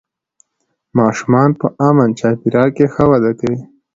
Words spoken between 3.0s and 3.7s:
وده کوي